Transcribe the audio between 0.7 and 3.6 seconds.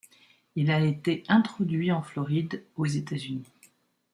a été introduit en Floride aux États-Unis.